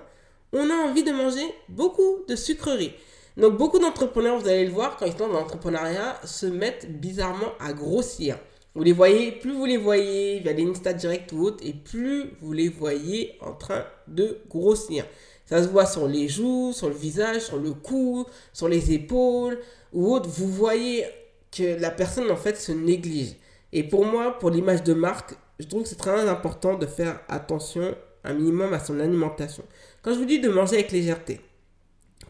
on 0.54 0.70
a 0.70 0.74
envie 0.74 1.04
de 1.04 1.12
manger 1.12 1.46
beaucoup 1.70 2.24
de 2.28 2.36
sucreries. 2.36 2.94
Donc 3.38 3.58
beaucoup 3.58 3.80
d'entrepreneurs, 3.80 4.40
vous 4.40 4.48
allez 4.48 4.66
le 4.66 4.72
voir, 4.72 4.98
quand 4.98 5.06
ils 5.06 5.14
sont 5.14 5.30
dans 5.30 5.40
l'entrepreneuriat, 5.40 6.20
se 6.26 6.46
mettent 6.46 7.00
bizarrement 7.00 7.54
à 7.60 7.74
grossir. 7.74 8.38
Vous 8.76 8.84
les 8.84 8.92
voyez, 8.92 9.32
plus 9.32 9.54
vous 9.54 9.66
les 9.66 9.78
voyez 9.78 10.40
via 10.40 10.54
les 10.54 10.66
Insta 10.66 10.94
Direct 10.94 11.32
ou 11.32 11.44
autres, 11.44 11.66
et 11.66 11.74
plus 11.74 12.32
vous 12.42 12.54
les 12.54 12.70
voyez 12.70 13.38
en 13.42 13.54
train 13.54 13.86
de 14.08 14.40
grossir. 14.50 15.06
Ça 15.50 15.64
se 15.64 15.68
voit 15.68 15.88
sur 15.88 16.08
les 16.08 16.28
joues, 16.28 16.74
sur 16.74 16.90
le 16.90 16.94
visage, 16.94 17.42
sur 17.42 17.58
le 17.58 17.74
cou, 17.74 18.28
sur 18.54 18.70
les 18.70 18.94
épaules 18.94 19.60
ou 19.92 20.14
autre. 20.14 20.30
Vous 20.30 20.48
voyez 20.48 21.06
que 21.52 21.82
la 21.82 21.90
personne 21.90 22.30
en 22.30 22.36
fait 22.36 22.56
se 22.56 22.72
néglige. 22.72 23.34
Et 23.74 23.84
pour 23.84 24.06
moi, 24.06 24.38
pour 24.38 24.52
l'image 24.52 24.84
de 24.84 24.94
marque, 24.94 25.34
je 25.60 25.66
trouve 25.66 25.82
que 25.82 25.90
c'est 25.90 25.96
très 25.96 26.30
important 26.30 26.78
de 26.78 26.86
faire 26.86 27.22
attention 27.28 27.96
un 28.24 28.34
minimum 28.36 28.74
à 28.74 28.80
son 28.80 29.00
alimentation. 29.00 29.64
Quand 30.04 30.14
je 30.14 30.20
vous 30.20 30.26
dis 30.26 30.40
de 30.40 30.50
manger 30.50 30.76
avec 30.76 30.92
légèreté, 30.92 31.42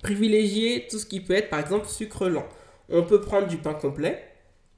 privilégiez 0.01 0.87
tout 0.89 0.97
ce 0.97 1.05
qui 1.05 1.19
peut 1.19 1.33
être 1.33 1.49
par 1.49 1.59
exemple 1.59 1.87
sucre 1.89 2.29
lent. 2.29 2.47
On 2.87 3.03
peut 3.03 3.19
prendre 3.19 3.47
du 3.47 3.57
pain 3.57 3.73
complet, 3.73 4.23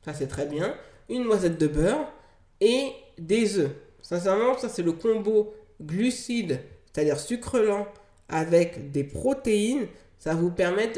ça 0.04 0.16
c'est 0.16 0.28
très 0.28 0.48
bien, 0.48 0.74
une 1.10 1.26
noisette 1.26 1.60
de 1.60 1.68
beurre 1.68 2.12
et 2.60 2.92
des 3.20 3.60
œufs. 3.60 3.72
Sincèrement, 4.02 4.58
ça 4.58 4.68
c'est 4.68 4.82
le 4.82 4.94
combo 4.94 5.54
glucides, 5.80 6.60
c'est-à-dire 6.92 7.20
sucre 7.20 7.60
lent 7.60 7.86
avec 8.32 8.92
des 8.92 9.04
protéines, 9.04 9.88
ça 10.18 10.34
vous 10.34 10.52
permet 10.52 10.92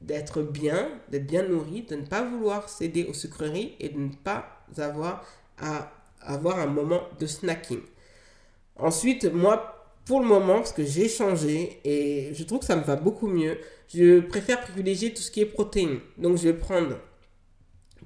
d'être 0.00 0.42
bien, 0.42 0.88
d'être 1.10 1.26
bien 1.26 1.46
nourri, 1.46 1.82
de 1.82 1.96
ne 1.96 2.06
pas 2.06 2.22
vouloir 2.22 2.68
céder 2.68 3.04
aux 3.04 3.14
sucreries 3.14 3.76
et 3.78 3.88
de 3.90 3.98
ne 3.98 4.08
pas 4.08 4.64
avoir 4.76 5.24
à 5.58 5.92
avoir 6.20 6.58
un 6.58 6.66
moment 6.66 7.02
de 7.18 7.26
snacking. 7.26 7.80
Ensuite, 8.76 9.24
moi, 9.24 9.74
pour 10.04 10.20
le 10.20 10.26
moment, 10.26 10.56
parce 10.56 10.72
que 10.72 10.84
j'ai 10.84 11.08
changé 11.08 11.80
et 11.84 12.32
je 12.32 12.44
trouve 12.44 12.60
que 12.60 12.64
ça 12.64 12.76
me 12.76 12.84
va 12.84 12.96
beaucoup 12.96 13.26
mieux, 13.26 13.58
je 13.92 14.20
préfère 14.20 14.60
privilégier 14.60 15.12
tout 15.12 15.22
ce 15.22 15.30
qui 15.30 15.40
est 15.40 15.46
protéines. 15.46 16.00
Donc, 16.16 16.38
je 16.38 16.44
vais 16.44 16.54
prendre 16.54 16.98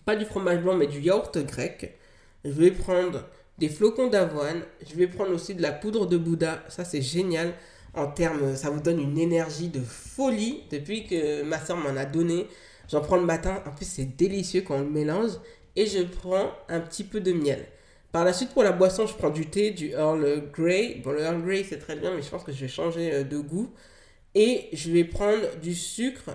pas 0.04 0.16
du 0.16 0.24
fromage 0.24 0.62
blanc, 0.62 0.74
mais 0.74 0.86
du 0.86 1.00
yaourt 1.00 1.38
grec. 1.38 1.98
Je 2.44 2.50
vais 2.50 2.70
prendre 2.70 3.24
des 3.58 3.68
flocons 3.68 4.08
d'avoine. 4.08 4.62
Je 4.88 4.96
vais 4.96 5.06
prendre 5.06 5.32
aussi 5.32 5.54
de 5.54 5.62
la 5.62 5.72
poudre 5.72 6.06
de 6.06 6.16
Bouddha. 6.16 6.64
Ça, 6.68 6.84
c'est 6.84 7.02
génial. 7.02 7.54
En 7.94 8.06
termes, 8.06 8.56
ça 8.56 8.70
vous 8.70 8.80
donne 8.80 9.00
une 9.00 9.18
énergie 9.18 9.68
de 9.68 9.80
folie. 9.80 10.62
Depuis 10.70 11.06
que 11.06 11.42
ma 11.42 11.64
soeur 11.64 11.76
m'en 11.76 11.96
a 11.96 12.04
donné, 12.04 12.46
j'en 12.90 13.00
prends 13.00 13.16
le 13.16 13.26
matin. 13.26 13.62
En 13.66 13.70
plus, 13.70 13.86
c'est 13.86 14.16
délicieux 14.16 14.62
quand 14.62 14.76
on 14.76 14.80
le 14.80 14.90
mélange. 14.90 15.32
Et 15.76 15.86
je 15.86 16.02
prends 16.02 16.52
un 16.68 16.80
petit 16.80 17.04
peu 17.04 17.20
de 17.20 17.32
miel. 17.32 17.66
Par 18.12 18.24
la 18.24 18.32
suite, 18.32 18.50
pour 18.50 18.62
la 18.62 18.72
boisson, 18.72 19.06
je 19.06 19.14
prends 19.14 19.30
du 19.30 19.46
thé, 19.46 19.70
du 19.70 19.90
Earl 19.90 20.50
Grey. 20.52 21.00
Bon, 21.02 21.12
le 21.12 21.20
Earl 21.20 21.42
Grey, 21.42 21.64
c'est 21.66 21.78
très 21.78 21.96
bien, 21.96 22.14
mais 22.14 22.22
je 22.22 22.28
pense 22.28 22.44
que 22.44 22.52
je 22.52 22.60
vais 22.60 22.68
changer 22.68 23.12
euh, 23.12 23.24
de 23.24 23.38
goût. 23.38 23.72
Et 24.34 24.68
je 24.72 24.90
vais 24.90 25.04
prendre 25.04 25.56
du 25.62 25.74
sucre 25.74 26.30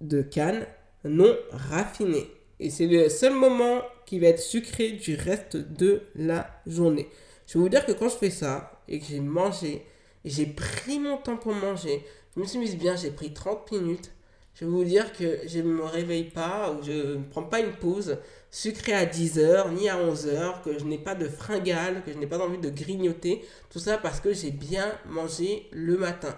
de 0.00 0.22
canne 0.22 0.66
non 1.04 1.34
raffiné. 1.50 2.26
Et 2.60 2.70
c'est 2.70 2.86
le 2.86 3.08
seul 3.08 3.34
moment 3.34 3.82
qui 4.06 4.18
va 4.18 4.28
être 4.28 4.40
sucré 4.40 4.92
du 4.92 5.14
reste 5.14 5.56
de 5.56 6.02
la 6.14 6.48
journée. 6.66 7.08
Je 7.46 7.54
vais 7.54 7.60
vous 7.60 7.68
dire 7.68 7.84
que 7.84 7.92
quand 7.92 8.08
je 8.08 8.16
fais 8.16 8.30
ça 8.30 8.82
et 8.88 8.98
que 8.98 9.04
j'ai 9.06 9.20
mangé, 9.20 9.84
j'ai 10.26 10.46
pris 10.46 10.98
mon 10.98 11.16
temps 11.16 11.36
pour 11.36 11.54
manger, 11.54 12.04
je 12.34 12.40
me 12.40 12.46
suis 12.46 12.58
mise 12.58 12.76
bien, 12.76 12.96
j'ai 12.96 13.10
pris 13.10 13.32
30 13.32 13.72
minutes. 13.72 14.10
Je 14.58 14.64
vais 14.64 14.70
vous 14.70 14.84
dire 14.84 15.12
que 15.12 15.40
je 15.46 15.58
ne 15.58 15.64
me 15.64 15.84
réveille 15.84 16.30
pas 16.30 16.72
ou 16.72 16.82
je 16.82 17.16
ne 17.18 17.22
prends 17.30 17.42
pas 17.42 17.60
une 17.60 17.72
pause 17.72 18.16
sucrée 18.50 18.94
à 18.94 19.04
10h 19.04 19.74
ni 19.74 19.88
à 19.90 20.02
11h, 20.02 20.62
que 20.62 20.78
je 20.78 20.84
n'ai 20.86 20.96
pas 20.96 21.14
de 21.14 21.28
fringales, 21.28 22.02
que 22.04 22.12
je 22.12 22.16
n'ai 22.16 22.26
pas 22.26 22.38
envie 22.38 22.56
de 22.56 22.70
grignoter. 22.70 23.44
Tout 23.68 23.78
ça 23.78 23.98
parce 23.98 24.18
que 24.18 24.32
j'ai 24.32 24.50
bien 24.50 24.90
mangé 25.10 25.68
le 25.72 25.98
matin. 25.98 26.34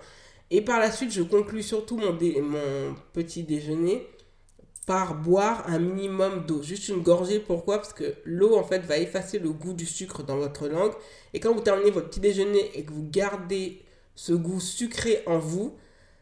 Et 0.50 0.62
par 0.62 0.80
la 0.80 0.90
suite, 0.90 1.12
je 1.12 1.22
conclus 1.22 1.62
surtout 1.62 1.96
mon 1.96 2.16
petit 3.12 3.44
déjeuner 3.44 4.04
par 4.88 5.14
boire 5.14 5.64
un 5.66 5.78
minimum 5.78 6.46
d'eau. 6.46 6.62
Juste 6.62 6.88
une 6.88 7.02
gorgée, 7.02 7.40
pourquoi? 7.40 7.76
Parce 7.76 7.92
que 7.92 8.14
l'eau, 8.24 8.56
en 8.56 8.64
fait, 8.64 8.78
va 8.86 8.96
effacer 8.96 9.38
le 9.38 9.50
goût 9.50 9.74
du 9.74 9.84
sucre 9.84 10.22
dans 10.22 10.38
votre 10.38 10.66
langue. 10.66 10.94
Et 11.34 11.40
quand 11.40 11.52
vous 11.52 11.60
terminez 11.60 11.90
votre 11.90 12.08
petit 12.08 12.20
déjeuner 12.20 12.70
et 12.74 12.86
que 12.86 12.92
vous 12.94 13.06
gardez 13.06 13.82
ce 14.14 14.32
goût 14.32 14.60
sucré 14.60 15.22
en 15.26 15.38
vous, 15.38 15.76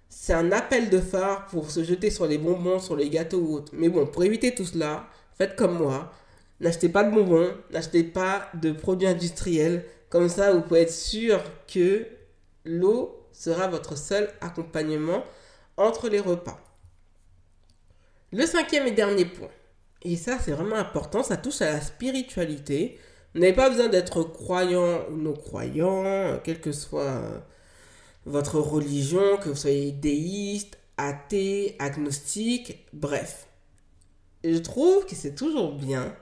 c'est 0.09 0.33
un 0.33 0.51
appel 0.51 0.91
de 0.91 0.99
phare 0.99 1.47
pour 1.47 1.71
se 1.71 1.85
jeter 1.85 2.11
sur 2.11 2.27
les 2.27 2.39
bonbons, 2.39 2.81
sur 2.81 2.97
les 2.97 3.09
gâteaux 3.09 3.39
ou 3.39 3.55
autres. 3.55 3.71
Mais 3.73 3.89
bon, 3.89 4.05
pour 4.05 4.25
éviter 4.25 4.53
tout 4.53 4.65
cela, 4.65 5.07
faites 5.39 5.55
comme 5.55 5.79
moi. 5.79 6.11
N'achetez 6.59 6.89
pas 6.89 7.05
de 7.05 7.15
bonbons, 7.15 7.53
n'achetez 7.71 8.03
pas 8.03 8.49
de 8.55 8.73
produits 8.73 9.07
industriels. 9.07 9.85
Comme 10.11 10.29
ça, 10.29 10.53
vous 10.53 10.63
pouvez 10.63 10.81
être 10.81 10.93
sûr 10.93 11.41
que 11.73 12.05
l'eau 12.65 13.17
sera 13.33 13.69
votre 13.69 13.97
seul 13.97 14.29
accompagnement 14.41 15.23
entre 15.77 16.09
les 16.09 16.19
repas. 16.19 16.66
Le 18.37 18.45
cinquième 18.45 18.87
et 18.87 18.91
dernier 18.91 19.25
point, 19.25 19.49
et 20.03 20.15
ça 20.15 20.39
c'est 20.39 20.53
vraiment 20.53 20.77
important, 20.77 21.23
ça 21.23 21.39
touche 21.39 21.63
à 21.63 21.73
la 21.73 21.81
spiritualité. 21.81 22.99
Vous 23.33 23.41
n'avez 23.41 23.55
pas 23.55 23.71
besoin 23.71 23.89
d'être 23.89 24.25
croyant 24.25 25.07
ou 25.11 25.17
non 25.17 25.33
croyant, 25.33 26.39
quelle 26.45 26.61
que 26.61 26.71
soit 26.71 27.23
votre 28.27 28.61
religion, 28.61 29.39
que 29.39 29.49
vous 29.49 29.57
soyez 29.57 29.91
déiste, 29.91 30.77
athée, 30.99 31.77
agnostique, 31.79 32.87
bref. 32.93 33.47
Je 34.45 34.59
trouve 34.59 35.07
que 35.07 35.15
c'est 35.15 35.35
toujours 35.35 35.73
bien 35.73 36.15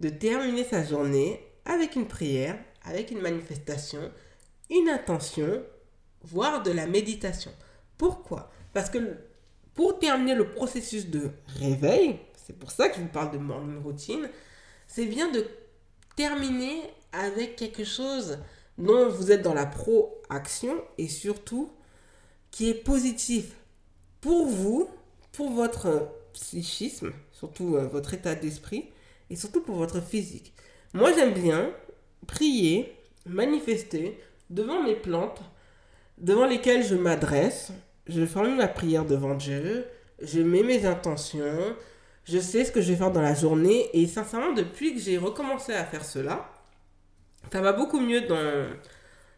de 0.00 0.08
terminer 0.08 0.64
sa 0.64 0.84
journée 0.84 1.38
avec 1.64 1.94
une 1.94 2.08
prière, 2.08 2.58
avec 2.82 3.12
une 3.12 3.20
manifestation, 3.20 4.10
une 4.68 4.88
intention, 4.88 5.62
voire 6.22 6.64
de 6.64 6.72
la 6.72 6.88
méditation. 6.88 7.52
Pourquoi? 7.98 8.50
Parce 8.72 8.90
que 8.90 8.98
pour 9.80 9.98
terminer 9.98 10.34
le 10.34 10.46
processus 10.52 11.06
de 11.06 11.30
réveil, 11.58 12.18
c'est 12.36 12.52
pour 12.52 12.70
ça 12.70 12.90
que 12.90 12.96
je 12.96 13.00
vous 13.00 13.08
parle 13.08 13.30
de 13.32 13.38
morning 13.38 13.82
routine, 13.82 14.28
c'est 14.86 15.06
bien 15.06 15.32
de 15.32 15.46
terminer 16.16 16.82
avec 17.12 17.56
quelque 17.56 17.84
chose 17.84 18.40
dont 18.76 19.08
vous 19.08 19.32
êtes 19.32 19.40
dans 19.40 19.54
la 19.54 19.64
proaction 19.64 20.74
et 20.98 21.08
surtout 21.08 21.70
qui 22.50 22.68
est 22.68 22.74
positif 22.74 23.52
pour 24.20 24.48
vous, 24.48 24.86
pour 25.32 25.50
votre 25.50 26.10
psychisme, 26.34 27.14
surtout 27.32 27.76
euh, 27.76 27.86
votre 27.86 28.12
état 28.12 28.34
d'esprit 28.34 28.90
et 29.30 29.34
surtout 29.34 29.62
pour 29.62 29.76
votre 29.76 30.02
physique. 30.02 30.52
Moi 30.92 31.10
j'aime 31.14 31.32
bien 31.32 31.72
prier, 32.26 32.98
manifester 33.24 34.20
devant 34.50 34.82
mes 34.82 34.96
plantes 34.96 35.40
devant 36.18 36.44
lesquelles 36.44 36.84
je 36.84 36.96
m'adresse 36.96 37.72
je 38.10 38.26
formule 38.26 38.56
ma 38.56 38.68
prière 38.68 39.04
devant 39.04 39.34
Dieu, 39.34 39.86
je 40.20 40.40
mets 40.40 40.62
mes 40.62 40.86
intentions, 40.86 41.74
je 42.24 42.38
sais 42.38 42.64
ce 42.64 42.72
que 42.72 42.80
je 42.80 42.92
vais 42.92 42.96
faire 42.96 43.10
dans 43.10 43.22
la 43.22 43.34
journée 43.34 43.88
et 43.92 44.06
sincèrement 44.06 44.52
depuis 44.52 44.94
que 44.94 45.00
j'ai 45.00 45.18
recommencé 45.18 45.72
à 45.72 45.84
faire 45.84 46.04
cela, 46.04 46.50
ça 47.52 47.60
va 47.60 47.72
beaucoup 47.72 48.00
mieux 48.00 48.22
dans 48.22 48.66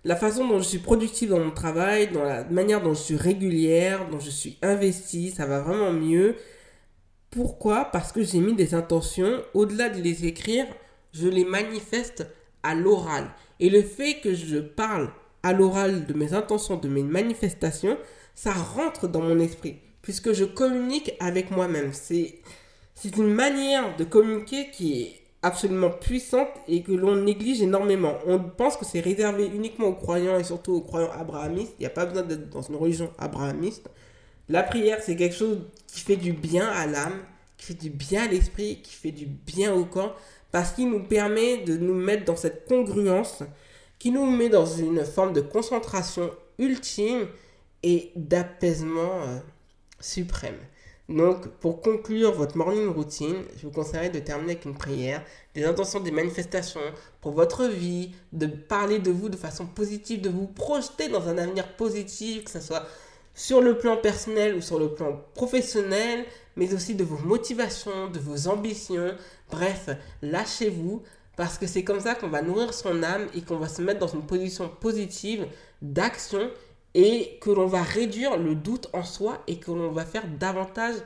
la 0.04 0.16
façon 0.16 0.46
dont 0.46 0.58
je 0.58 0.64
suis 0.64 0.78
productive 0.78 1.30
dans 1.30 1.38
mon 1.38 1.52
travail, 1.52 2.08
dans 2.08 2.24
la 2.24 2.44
manière 2.44 2.82
dont 2.82 2.94
je 2.94 3.00
suis 3.00 3.16
régulière, 3.16 4.08
dont 4.08 4.18
je 4.20 4.30
suis 4.30 4.58
investie, 4.60 5.30
ça 5.30 5.46
va 5.46 5.60
vraiment 5.60 5.92
mieux. 5.92 6.36
Pourquoi? 7.30 7.86
Parce 7.86 8.12
que 8.12 8.22
j'ai 8.22 8.40
mis 8.40 8.54
des 8.54 8.74
intentions, 8.74 9.42
au-delà 9.54 9.88
de 9.88 10.02
les 10.02 10.26
écrire, 10.26 10.66
je 11.12 11.28
les 11.28 11.44
manifeste 11.44 12.26
à 12.62 12.74
l'oral. 12.74 13.30
Et 13.60 13.70
le 13.70 13.82
fait 13.82 14.20
que 14.20 14.34
je 14.34 14.58
parle 14.58 15.10
à 15.42 15.52
l'oral 15.52 16.06
de 16.06 16.14
mes 16.14 16.34
intentions, 16.34 16.76
de 16.76 16.88
mes 16.88 17.02
manifestations, 17.02 17.96
ça 18.34 18.52
rentre 18.52 19.08
dans 19.08 19.20
mon 19.20 19.38
esprit, 19.38 19.76
puisque 20.02 20.32
je 20.32 20.44
communique 20.44 21.12
avec 21.20 21.50
moi-même. 21.50 21.90
C'est, 21.92 22.34
c'est 22.94 23.16
une 23.16 23.32
manière 23.32 23.96
de 23.96 24.04
communiquer 24.04 24.70
qui 24.70 25.02
est 25.02 25.22
absolument 25.42 25.90
puissante 25.90 26.48
et 26.68 26.82
que 26.82 26.92
l'on 26.92 27.16
néglige 27.16 27.60
énormément. 27.62 28.14
On 28.26 28.38
pense 28.38 28.76
que 28.76 28.84
c'est 28.84 29.00
réservé 29.00 29.46
uniquement 29.46 29.88
aux 29.88 29.94
croyants 29.94 30.38
et 30.38 30.44
surtout 30.44 30.72
aux 30.74 30.80
croyants 30.80 31.10
abrahamistes. 31.10 31.74
Il 31.78 31.82
n'y 31.82 31.86
a 31.86 31.90
pas 31.90 32.06
besoin 32.06 32.22
d'être 32.22 32.48
dans 32.48 32.62
une 32.62 32.76
religion 32.76 33.10
abrahamiste. 33.18 33.88
La 34.48 34.62
prière, 34.62 34.98
c'est 35.02 35.16
quelque 35.16 35.34
chose 35.34 35.58
qui 35.88 36.00
fait 36.00 36.16
du 36.16 36.32
bien 36.32 36.68
à 36.68 36.86
l'âme, 36.86 37.18
qui 37.56 37.66
fait 37.66 37.74
du 37.74 37.90
bien 37.90 38.24
à 38.24 38.28
l'esprit, 38.28 38.80
qui 38.82 38.94
fait 38.94 39.10
du 39.10 39.26
bien 39.26 39.74
au 39.74 39.84
corps, 39.84 40.16
parce 40.52 40.72
qu'il 40.72 40.90
nous 40.90 41.02
permet 41.02 41.58
de 41.58 41.76
nous 41.76 41.94
mettre 41.94 42.24
dans 42.24 42.36
cette 42.36 42.66
congruence, 42.66 43.42
qui 43.98 44.10
nous 44.10 44.26
met 44.26 44.48
dans 44.48 44.66
une 44.66 45.04
forme 45.04 45.32
de 45.32 45.40
concentration 45.40 46.30
ultime 46.58 47.26
et 47.82 48.12
d'apaisement 48.16 49.22
euh, 49.22 49.38
suprême. 50.00 50.58
Donc, 51.08 51.48
pour 51.58 51.80
conclure 51.80 52.32
votre 52.32 52.56
morning 52.56 52.88
routine, 52.88 53.42
je 53.56 53.66
vous 53.66 53.72
conseillerais 53.72 54.10
de 54.10 54.20
terminer 54.20 54.52
avec 54.52 54.64
une 54.64 54.74
prière, 54.74 55.22
des 55.54 55.64
intentions, 55.64 56.00
des 56.00 56.12
manifestations 56.12 56.80
pour 57.20 57.32
votre 57.32 57.66
vie, 57.66 58.12
de 58.32 58.46
parler 58.46 58.98
de 58.98 59.10
vous 59.10 59.28
de 59.28 59.36
façon 59.36 59.66
positive, 59.66 60.20
de 60.20 60.30
vous 60.30 60.46
projeter 60.46 61.08
dans 61.08 61.28
un 61.28 61.38
avenir 61.38 61.76
positif, 61.76 62.44
que 62.44 62.50
ce 62.50 62.60
soit 62.60 62.86
sur 63.34 63.60
le 63.60 63.78
plan 63.78 63.96
personnel 63.96 64.54
ou 64.54 64.60
sur 64.60 64.78
le 64.78 64.94
plan 64.94 65.20
professionnel, 65.34 66.24
mais 66.56 66.72
aussi 66.72 66.94
de 66.94 67.04
vos 67.04 67.18
motivations, 67.18 68.08
de 68.08 68.18
vos 68.18 68.48
ambitions. 68.48 69.14
Bref, 69.50 69.90
lâchez-vous 70.22 71.02
parce 71.36 71.58
que 71.58 71.66
c'est 71.66 71.82
comme 71.82 72.00
ça 72.00 72.14
qu'on 72.14 72.28
va 72.28 72.42
nourrir 72.42 72.74
son 72.74 73.02
âme 73.02 73.26
et 73.34 73.40
qu'on 73.42 73.56
va 73.56 73.68
se 73.68 73.82
mettre 73.82 74.00
dans 74.00 74.06
une 74.06 74.26
position 74.26 74.68
positive 74.68 75.46
d'action 75.80 76.50
et 76.94 77.38
que 77.40 77.50
l'on 77.50 77.66
va 77.66 77.82
réduire 77.82 78.36
le 78.36 78.54
doute 78.54 78.88
en 78.92 79.02
soi 79.02 79.42
et 79.46 79.58
que 79.58 79.70
l'on 79.70 79.90
va 79.90 80.04
faire 80.04 80.26
davantage 80.38 80.96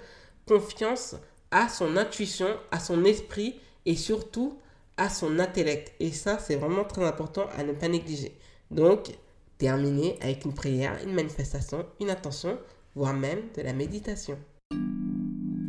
confiance 0.47 1.17
à 1.51 1.69
son 1.69 1.97
intuition, 1.97 2.49
à 2.71 2.81
son 2.81 3.05
esprit 3.05 3.57
et 3.85 3.97
surtout 3.97 4.59
à 4.97 5.09
son 5.09 5.39
intellect. 5.39 5.93
Et 6.01 6.11
ça, 6.11 6.39
c'est 6.39 6.57
vraiment 6.57 6.85
très 6.85 7.05
important 7.05 7.47
à 7.57 7.63
ne 7.63 7.73
pas 7.73 7.89
négliger. 7.89 8.37
Donc, 8.71 9.11
terminer 9.59 10.19
avec 10.21 10.45
une 10.45 10.55
prière, 10.55 10.99
une 11.05 11.15
manifestation, 11.15 11.87
une 12.01 12.11
intention, 12.11 12.59
voire 12.95 13.15
même 13.15 13.41
de 13.57 13.63
la 13.63 13.73
méditation. 13.73 14.39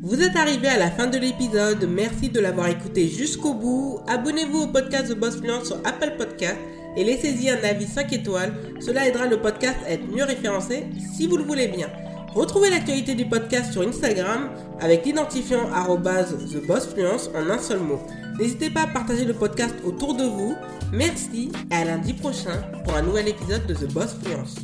Vous 0.03 0.21
êtes 0.21 0.35
arrivé 0.37 0.67
à 0.67 0.77
la 0.77 0.89
fin 0.89 1.07
de 1.07 1.17
l'épisode, 1.17 1.85
merci 1.89 2.29
de 2.29 2.39
l'avoir 2.39 2.69
écouté 2.69 3.07
jusqu'au 3.07 3.53
bout. 3.53 3.99
Abonnez-vous 4.07 4.63
au 4.63 4.67
podcast 4.67 5.13
The 5.13 5.17
Boss 5.17 5.37
Fluence 5.37 5.67
sur 5.67 5.77
Apple 5.85 6.15
Podcast 6.17 6.57
et 6.97 7.03
laissez-y 7.03 7.49
un 7.49 7.63
avis 7.63 7.85
5 7.85 8.11
étoiles. 8.11 8.53
Cela 8.79 9.07
aidera 9.07 9.27
le 9.27 9.39
podcast 9.39 9.77
à 9.85 9.91
être 9.91 10.07
mieux 10.11 10.23
référencé 10.23 10.87
si 11.15 11.27
vous 11.27 11.37
le 11.37 11.43
voulez 11.43 11.67
bien. 11.67 11.87
Retrouvez 12.33 12.69
l'actualité 12.69 13.15
du 13.15 13.25
podcast 13.25 13.71
sur 13.71 13.87
Instagram 13.87 14.49
avec 14.79 15.05
l'identifiant 15.05 15.69
TheBossFluence 16.51 17.29
en 17.33 17.49
un 17.49 17.59
seul 17.59 17.79
mot. 17.79 17.99
N'hésitez 18.39 18.69
pas 18.69 18.81
à 18.81 18.87
partager 18.87 19.25
le 19.25 19.33
podcast 19.33 19.75
autour 19.85 20.15
de 20.15 20.23
vous. 20.23 20.55
Merci 20.91 21.51
et 21.71 21.75
à 21.75 21.85
lundi 21.85 22.13
prochain 22.13 22.61
pour 22.83 22.95
un 22.95 23.01
nouvel 23.01 23.27
épisode 23.29 23.65
de 23.65 23.73
The 23.73 23.91
Boss 23.91 24.15
Fluence. 24.21 24.55